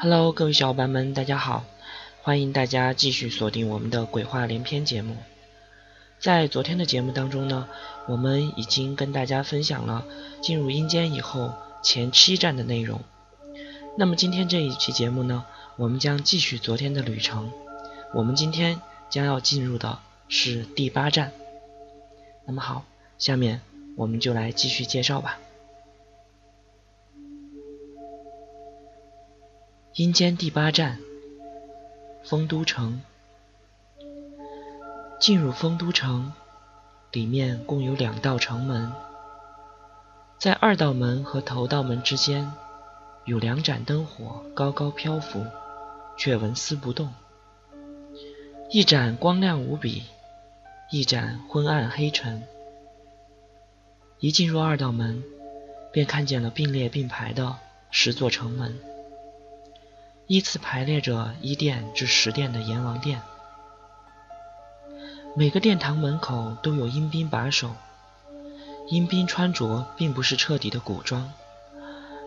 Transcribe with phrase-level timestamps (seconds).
[0.00, 1.64] Hello，各位小伙伴们，大家好！
[2.22, 5.16] 欢迎大家继续锁定我们的鬼话连篇节目。
[6.20, 7.68] 在昨天的节目当中呢，
[8.06, 10.04] 我们已经跟大家分享了
[10.40, 11.52] 进入阴间以后
[11.82, 13.00] 前七站的内容。
[13.96, 17.50] 那么今天这一期节目呢，我们将继续昨天的旅程。
[18.14, 21.32] 我们今天将要进入的是第八站。
[22.46, 22.84] 那么好，
[23.18, 23.60] 下面
[23.96, 25.40] 我们就来继续介绍吧。
[29.98, 30.96] 阴间第八站，
[32.22, 33.02] 丰都城。
[35.18, 36.32] 进入丰都城，
[37.10, 38.92] 里面共有两道城门，
[40.38, 42.48] 在二道门和头道门之间，
[43.24, 45.44] 有两盏灯火高高漂浮，
[46.16, 47.12] 却纹丝不动。
[48.70, 50.04] 一盏光亮无比，
[50.92, 52.44] 一盏昏暗黑沉。
[54.20, 55.24] 一进入二道门，
[55.92, 57.56] 便看见了并列并排的
[57.90, 58.78] 十座城门。
[60.28, 63.22] 依次排列着一殿至十殿的阎王殿，
[65.34, 67.74] 每个殿堂门口都有阴兵把守。
[68.88, 71.32] 阴兵穿着并不是彻底的古装，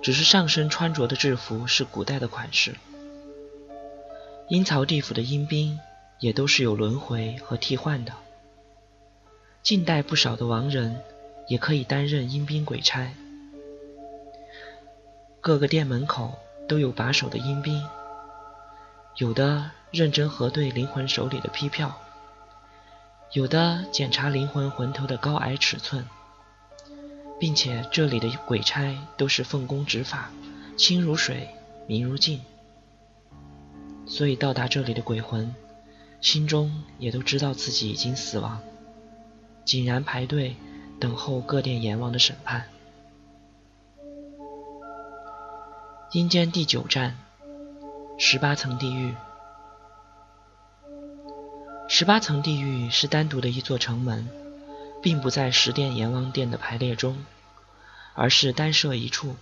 [0.00, 2.74] 只是上身穿着的制服是古代的款式。
[4.48, 5.78] 阴曹地府的阴兵
[6.20, 8.14] 也都是有轮回和替换的，
[9.62, 11.02] 近代不少的亡人
[11.48, 13.12] 也可以担任阴兵鬼差。
[15.42, 16.38] 各个店门口。
[16.70, 17.84] 都有把守的阴兵，
[19.16, 22.00] 有的认真核对灵魂手里的批票，
[23.32, 26.06] 有的检查灵魂魂头的高矮尺寸，
[27.40, 30.30] 并且这里的鬼差都是奉公执法，
[30.76, 31.48] 清如水，
[31.88, 32.40] 明如镜，
[34.06, 35.52] 所以到达这里的鬼魂，
[36.20, 38.60] 心中也都知道自己已经死亡，
[39.64, 40.54] 井然排队
[41.00, 42.68] 等候各殿阎王的审判。
[46.12, 47.16] 阴间第九站，
[48.18, 49.14] 十八层地狱。
[51.88, 54.28] 十八层地狱是单独的一座城门，
[55.00, 57.24] 并不在十殿阎王殿的排列中，
[58.14, 59.36] 而是单设一处。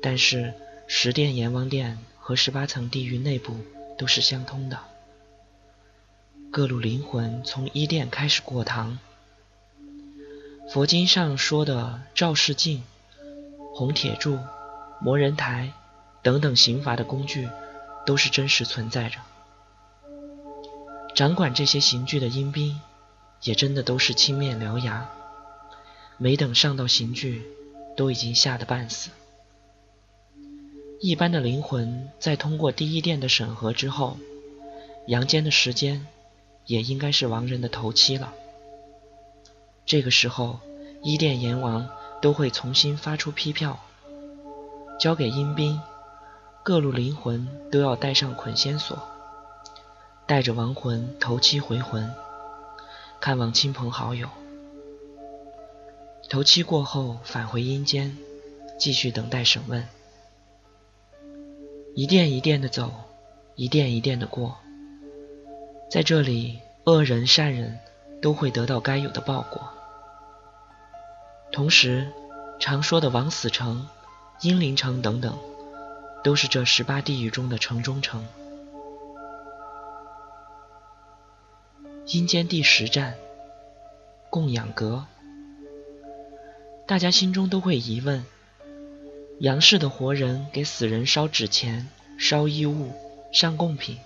[0.00, 0.54] 但是
[0.86, 3.54] 十殿阎王殿和十八层地狱内部
[3.98, 4.78] 都是相通的。
[6.50, 8.98] 各路灵魂从一殿开始过堂。
[10.72, 12.82] 佛经上说的赵世镜、
[13.74, 14.38] 红铁柱。
[15.04, 15.72] 魔人台
[16.22, 17.48] 等等刑罚的工具，
[18.06, 19.18] 都是真实存在着。
[21.12, 22.80] 掌管这些刑具的阴兵，
[23.42, 25.10] 也真的都是青面獠牙，
[26.18, 27.42] 没等上到刑具，
[27.96, 29.10] 都已经吓得半死。
[31.00, 34.16] 一般的灵魂在通过第一殿的审核之后，
[35.08, 36.06] 阳间的时间，
[36.64, 38.32] 也应该是亡人的头七了。
[39.84, 40.60] 这个时候，
[41.02, 43.80] 一殿阎王都会重新发出批票。
[45.02, 45.80] 交给阴兵，
[46.62, 48.96] 各路灵魂都要带上捆仙索，
[50.26, 52.08] 带着亡魂头七回魂，
[53.18, 54.28] 看望亲朋好友。
[56.30, 58.16] 头七过后返回阴间，
[58.78, 59.84] 继续等待审问。
[61.96, 62.92] 一殿一殿的走，
[63.56, 64.56] 一殿一殿的过，
[65.90, 67.76] 在这里，恶人善人
[68.22, 69.68] 都会得到该有的报果。
[71.50, 72.06] 同时，
[72.60, 73.88] 常说的枉死城。
[74.42, 75.38] 阴灵城等等，
[76.24, 78.26] 都是这十八地狱中的城中城。
[82.06, 83.14] 阴间第十站，
[84.30, 85.06] 供养阁。
[86.88, 88.24] 大家心中都会疑问：
[89.38, 91.88] 阳世的活人给死人烧纸钱、
[92.18, 92.90] 烧衣物、
[93.32, 93.96] 上贡品，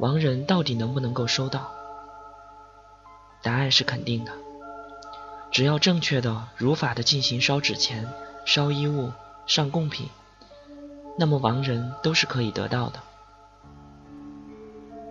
[0.00, 1.70] 亡人到底能不能够收到？
[3.42, 4.32] 答案是肯定的，
[5.52, 8.12] 只要正确的、如法的进行烧纸钱。
[8.52, 9.12] 烧衣物、
[9.46, 10.08] 上贡品，
[11.16, 12.98] 那么亡人都是可以得到的。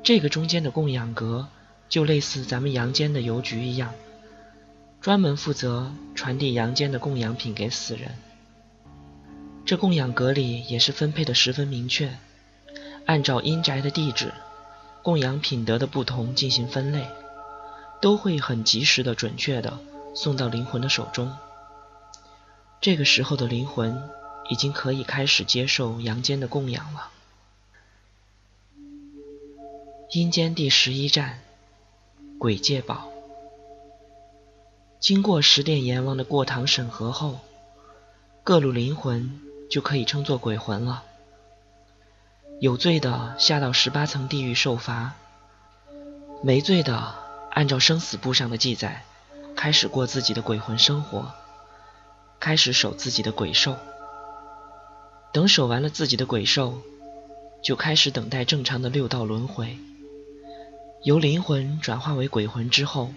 [0.03, 1.47] 这个中间的供养阁，
[1.88, 3.94] 就类似咱们阳间的邮局一样，
[5.00, 8.12] 专门负责传递阳间的供养品给死人。
[9.65, 12.12] 这供养阁里也是分配的十分明确，
[13.06, 14.33] 按照阴宅的地址、
[15.01, 17.07] 供养品德的不同进行分类，
[18.01, 19.80] 都会很及时的、准确的
[20.13, 21.33] 送到灵魂的手中。
[22.81, 24.09] 这个时候的灵魂
[24.49, 27.09] 已经可以开始接受阳间的供养了。
[30.11, 31.41] 阴间第十一站，
[32.37, 33.11] 鬼界堡。
[34.99, 37.41] 经过十殿阎王的过堂审核后，
[38.43, 41.03] 各路灵魂就可以称作鬼魂了。
[42.61, 45.13] 有罪的下到十八层地狱受罚，
[46.41, 47.15] 没罪的
[47.51, 49.03] 按照生死簿上的记载，
[49.55, 51.31] 开始过自己的鬼魂生活，
[52.39, 53.75] 开始守自己的鬼兽。
[55.31, 56.81] 等守完了自己的鬼兽，
[57.62, 59.77] 就开始等待正常的六道轮回。
[61.03, 63.12] 由灵魂转化为鬼魂之后，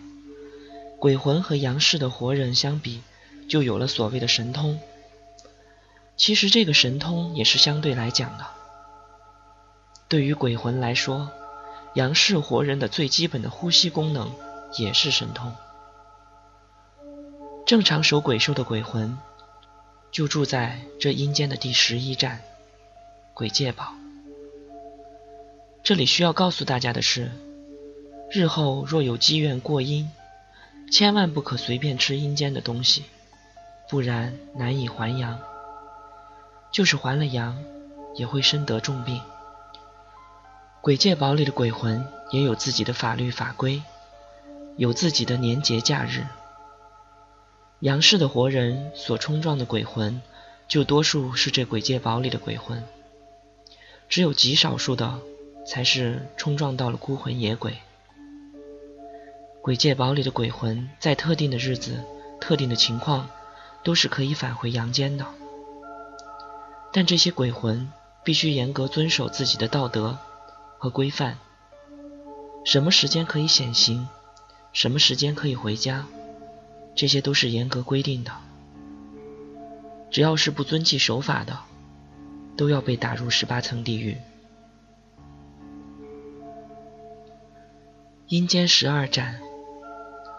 [0.98, 3.02] 鬼魂和阳世的活人相比，
[3.48, 4.78] 就有了所谓的神通。
[6.16, 8.46] 其实这个神通也是相对来讲的。
[10.08, 11.30] 对于鬼魂来说，
[11.94, 14.30] 阳世活人的最基本的呼吸功能
[14.78, 15.52] 也是神通。
[17.64, 19.16] 正常守鬼兽的鬼魂，
[20.10, 22.42] 就住在这阴间的第十一站——
[23.34, 23.94] 鬼界堡。
[25.82, 27.30] 这里需要告诉大家的是。
[28.30, 30.10] 日后若有机缘过阴，
[30.90, 33.04] 千万不可随便吃阴间的东西，
[33.88, 35.38] 不然难以还阳。
[36.72, 37.62] 就是还了阳，
[38.16, 39.20] 也会身得重病。
[40.80, 43.82] 鬼界堡里的鬼魂也有自己的法律法规，
[44.76, 46.24] 有自己的年节假日。
[47.82, 50.22] 阳世的活人所冲撞的鬼魂，
[50.68, 52.84] 就多数是这鬼界堡里的鬼魂，
[54.08, 55.18] 只有极少数的
[55.66, 57.78] 才是冲撞到了孤魂野鬼。
[59.60, 62.04] 鬼界堡里的鬼魂，在特定的日子、
[62.40, 63.28] 特定的情况，
[63.82, 65.26] 都是可以返回阳间的。
[66.92, 67.90] 但这些鬼魂
[68.22, 70.16] 必须严格遵守自己的道德
[70.78, 71.36] 和规范。
[72.64, 74.06] 什么时间可以显形，
[74.72, 76.06] 什么时间可以回家，
[76.94, 78.32] 这些都是严格规定的。
[80.10, 81.58] 只要是不遵纪守法的，
[82.56, 84.18] 都要被打入十八层地狱。
[88.28, 89.40] 阴间十二站。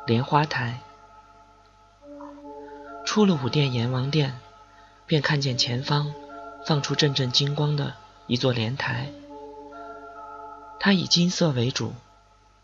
[0.05, 0.81] 莲花台，
[3.05, 4.37] 出了五殿阎王殿，
[5.05, 6.13] 便看见前方
[6.67, 7.93] 放出阵阵金光的
[8.27, 9.09] 一座莲台。
[10.77, 11.93] 它以金色为主，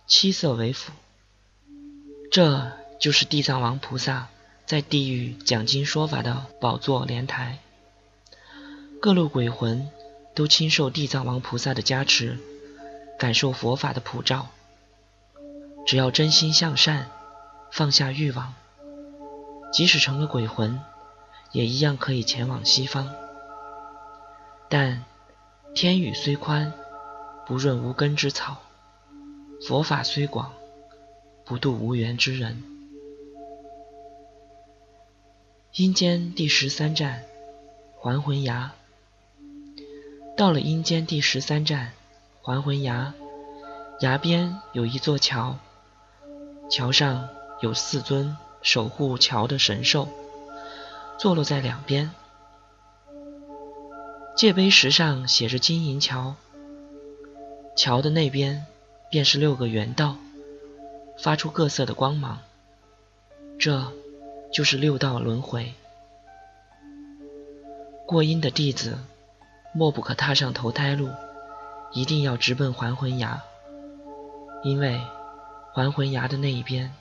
[0.05, 0.91] 七色为辅。
[2.29, 4.27] 这就是地藏王菩萨
[4.65, 7.59] 在地狱讲经说法的宝座莲台。
[9.01, 9.89] 各路鬼魂
[10.35, 12.37] 都亲受地藏王菩萨的加持，
[13.17, 14.49] 感受佛法的普照。
[15.87, 17.09] 只要真心向善。
[17.71, 18.55] 放下欲望，
[19.71, 20.81] 即使成了鬼魂，
[21.51, 23.13] 也一样可以前往西方。
[24.67, 25.05] 但
[25.75, 26.73] 天宇虽宽，
[27.45, 28.55] 不润无根之草；
[29.67, 30.51] 佛法虽广，
[31.45, 32.78] 不渡无缘之人。
[35.73, 37.23] 阴间第十三站，
[37.99, 38.71] 还魂崖。
[40.35, 41.93] 到了阴间第十三站，
[42.41, 43.13] 还魂崖，
[44.01, 45.57] 崖边有一座桥，
[46.69, 47.29] 桥上。
[47.61, 50.07] 有四尊守护桥的神兽，
[51.17, 52.09] 坐落在两边。
[54.33, 56.35] 界碑石上写着“金银桥”，
[57.75, 58.65] 桥的那边
[59.11, 60.15] 便是六个圆道，
[61.17, 62.39] 发出各色的光芒。
[63.59, 63.91] 这
[64.51, 65.73] 就是六道轮回。
[68.05, 68.97] 过阴的弟子，
[69.73, 71.09] 莫不可踏上投胎路，
[71.93, 73.41] 一定要直奔还魂崖，
[74.63, 74.99] 因为
[75.73, 76.91] 还魂崖的那一边。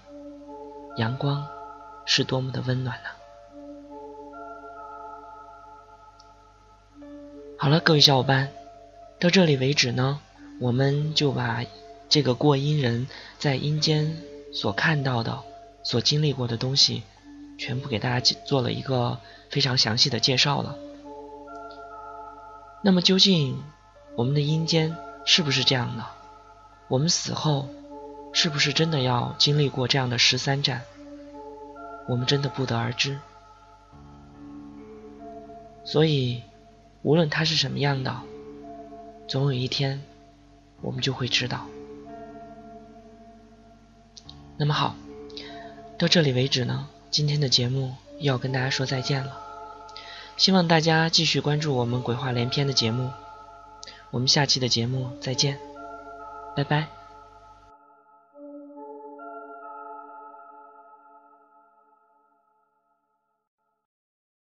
[0.97, 1.47] 阳光
[2.05, 3.09] 是多么的温暖呢！
[7.57, 8.51] 好了，各位小伙伴，
[9.19, 10.21] 到这里为止呢，
[10.61, 11.65] 我们就把
[12.09, 13.07] 这个过阴人
[13.39, 14.21] 在阴间
[14.53, 15.41] 所看到的、
[15.83, 17.05] 所经历过的东西，
[17.59, 19.19] 全部给大家做了一个
[19.51, 20.79] 非常详细的介绍了。
[22.83, 23.63] 那么，究竟
[24.17, 24.97] 我们的阴间
[25.27, 26.07] 是不是这样的？
[26.89, 27.69] 我们死后？
[28.31, 30.83] 是不是真的要经历过这样的十三战？
[32.07, 33.19] 我们真的不得而知。
[35.83, 36.43] 所以，
[37.03, 38.15] 无论它是什么样的，
[39.27, 40.03] 总有一天
[40.83, 41.67] 我们就会知道。
[44.59, 44.95] 那么好，
[45.99, 49.41] 到这里为止呢，今天的节目又要跟大家说再见了。
[50.37, 53.11] 希望大家继续关注我们鬼话连篇的节目。
[54.11, 55.59] 我们下期的节目再见，
[56.57, 56.98] 拜拜。